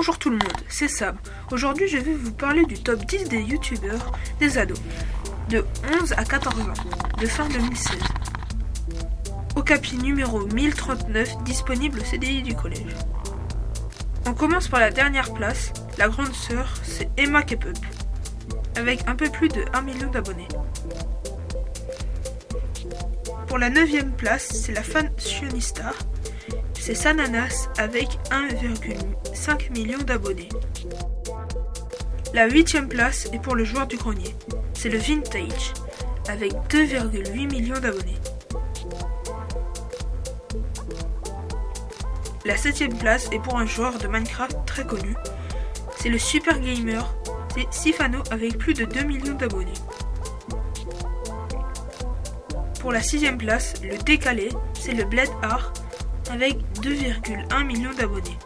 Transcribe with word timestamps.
Bonjour 0.00 0.18
tout 0.18 0.30
le 0.30 0.38
monde, 0.38 0.62
c'est 0.66 0.88
Sam. 0.88 1.14
Aujourd'hui, 1.52 1.86
je 1.86 1.98
vais 1.98 2.14
vous 2.14 2.32
parler 2.32 2.64
du 2.64 2.82
top 2.82 3.04
10 3.04 3.24
des 3.24 3.42
youtubeurs 3.42 4.12
des 4.38 4.56
ados 4.56 4.80
de 5.50 5.62
11 6.00 6.14
à 6.16 6.24
14 6.24 6.58
ans 6.58 6.72
de 7.20 7.26
fin 7.26 7.46
2016. 7.50 7.98
Au 9.56 9.62
capi 9.62 9.98
numéro 9.98 10.40
1039, 10.46 11.42
disponible 11.44 12.00
au 12.00 12.02
CDI 12.02 12.42
du 12.42 12.54
collège. 12.54 12.96
On 14.24 14.32
commence 14.32 14.68
par 14.68 14.80
la 14.80 14.90
dernière 14.90 15.34
place. 15.34 15.70
La 15.98 16.08
grande 16.08 16.32
sœur, 16.32 16.72
c'est 16.82 17.10
Emma 17.18 17.42
Kepup, 17.42 17.76
avec 18.76 19.06
un 19.06 19.14
peu 19.14 19.28
plus 19.28 19.48
de 19.48 19.66
1 19.74 19.82
million 19.82 20.10
d'abonnés. 20.10 20.48
Pour 23.48 23.58
la 23.58 23.68
9 23.68 24.16
place, 24.16 24.48
c'est 24.50 24.72
la 24.72 24.82
fan 24.82 25.10
Sionista 25.18 25.92
c'est 26.80 26.94
Sananas 26.94 27.68
avec 27.76 28.08
1,5 28.30 29.70
million 29.72 29.98
d'abonnés. 29.98 30.48
La 32.32 32.48
huitième 32.48 32.88
place 32.88 33.28
est 33.32 33.38
pour 33.38 33.54
le 33.54 33.64
joueur 33.64 33.86
du 33.86 33.96
grenier. 33.96 34.34
C'est 34.72 34.88
le 34.88 34.98
Vintage 34.98 35.74
avec 36.28 36.52
2,8 36.70 37.50
millions 37.50 37.78
d'abonnés. 37.78 38.16
La 42.46 42.56
septième 42.56 42.96
place 42.96 43.28
est 43.30 43.40
pour 43.40 43.58
un 43.58 43.66
joueur 43.66 43.98
de 43.98 44.08
Minecraft 44.08 44.56
très 44.64 44.86
connu. 44.86 45.14
C'est 45.98 46.08
le 46.08 46.18
Super 46.18 46.58
Gamer. 46.60 47.14
C'est 47.54 47.66
Sifano 47.70 48.22
avec 48.30 48.56
plus 48.56 48.72
de 48.72 48.86
2 48.86 49.02
millions 49.02 49.34
d'abonnés. 49.34 49.74
Pour 52.80 52.92
la 52.92 53.02
sixième 53.02 53.36
place, 53.36 53.74
le 53.82 53.98
décalé, 53.98 54.48
c'est 54.72 54.94
le 54.94 55.04
Blade 55.04 55.28
Art 55.42 55.74
avec 56.30 56.58
2,1 56.80 57.64
millions 57.64 57.92
d'abonnés. 57.92 58.38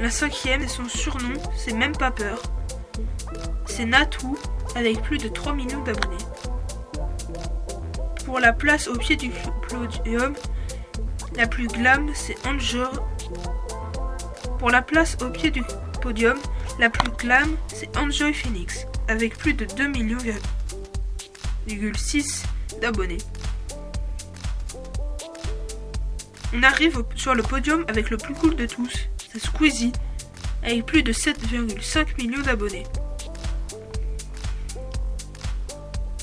La 0.00 0.10
cinquième 0.10 0.62
et 0.62 0.68
son 0.68 0.88
surnom, 0.88 1.34
c'est 1.56 1.72
même 1.72 1.96
pas 1.96 2.10
peur. 2.10 2.42
C'est 3.66 3.84
Natou 3.84 4.36
avec 4.74 5.00
plus 5.02 5.18
de 5.18 5.28
3 5.28 5.54
millions 5.54 5.82
d'abonnés. 5.82 6.24
Pour 8.24 8.40
la 8.40 8.52
place 8.52 8.88
au 8.88 8.96
pied 8.96 9.16
du 9.16 9.30
podium, 9.68 10.34
la 11.36 11.46
plus 11.46 11.68
glam, 11.68 12.10
c'est 12.14 12.36
Angel. 12.46 12.88
Pour 14.58 14.70
la 14.70 14.82
place 14.82 15.16
au 15.22 15.30
pied 15.30 15.50
du 15.50 15.62
podium, 16.00 16.38
la 16.78 16.90
plus 16.90 17.10
glam, 17.12 17.56
c'est 17.68 17.96
Enjoy 17.96 18.32
Phoenix, 18.32 18.86
avec 19.08 19.38
plus 19.38 19.54
de 19.54 19.64
2 19.64 19.88
millions 19.88 20.18
d'abonnés. 22.80 23.18
On 26.56 26.62
arrive 26.62 27.02
sur 27.16 27.34
le 27.34 27.42
podium 27.42 27.84
avec 27.88 28.10
le 28.10 28.16
plus 28.16 28.32
cool 28.32 28.54
de 28.54 28.66
tous, 28.66 29.08
c'est 29.32 29.40
Squeezie, 29.40 29.90
avec 30.62 30.86
plus 30.86 31.02
de 31.02 31.12
7,5 31.12 32.16
millions 32.16 32.42
d'abonnés. 32.42 32.84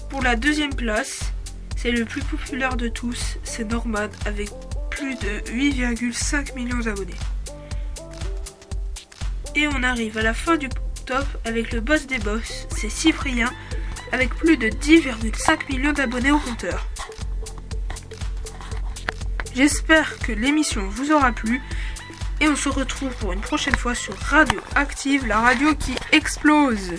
Pour 0.10 0.22
la 0.22 0.38
deuxième 0.38 0.74
place, 0.74 1.34
c'est 1.76 1.92
le 1.92 2.06
plus 2.06 2.22
populaire 2.22 2.78
de 2.78 2.88
tous, 2.88 3.40
c'est 3.44 3.70
Norman, 3.70 4.08
avec 4.26 4.50
plus 4.90 5.16
de 5.16 5.52
8,5 5.52 6.56
millions 6.56 6.80
d'abonnés. 6.80 7.20
Et 9.56 9.68
on 9.68 9.84
arrive 9.84 10.18
à 10.18 10.22
la 10.22 10.34
fin 10.34 10.56
du 10.56 10.70
top 11.06 11.26
avec 11.44 11.74
le 11.74 11.82
boss 11.82 12.08
des 12.08 12.20
boss, 12.20 12.68
c'est 12.78 12.90
Cyprien, 12.90 13.52
avec 14.14 14.34
plus 14.36 14.56
de 14.56 14.70
10,5 14.70 15.68
millions 15.70 15.92
d'abonnés 15.92 16.32
au 16.32 16.40
compteur. 16.40 16.88
J'espère 19.54 20.18
que 20.20 20.32
l'émission 20.32 20.88
vous 20.88 21.12
aura 21.12 21.34
plu 21.34 21.62
et 22.40 22.48
on 22.48 22.56
se 22.56 22.70
retrouve 22.70 23.14
pour 23.18 23.34
une 23.34 23.42
prochaine 23.42 23.76
fois 23.76 23.94
sur 23.96 24.16
Radio 24.18 24.60
Active, 24.76 25.28
la 25.28 25.42
radio 25.42 25.76
qui 25.76 25.94
explose. 26.12 26.94